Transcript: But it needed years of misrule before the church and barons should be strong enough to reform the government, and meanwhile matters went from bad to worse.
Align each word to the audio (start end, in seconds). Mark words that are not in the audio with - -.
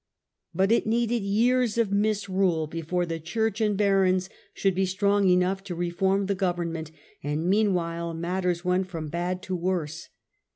But 0.55 0.71
it 0.71 0.87
needed 0.87 1.21
years 1.21 1.77
of 1.77 1.91
misrule 1.91 2.65
before 2.65 3.05
the 3.05 3.19
church 3.19 3.61
and 3.61 3.77
barons 3.77 4.31
should 4.51 4.73
be 4.73 4.87
strong 4.87 5.29
enough 5.29 5.63
to 5.65 5.75
reform 5.75 6.25
the 6.25 6.33
government, 6.33 6.89
and 7.21 7.45
meanwhile 7.47 8.15
matters 8.15 8.65
went 8.65 8.87
from 8.87 9.09
bad 9.09 9.43
to 9.43 9.55
worse. 9.55 10.09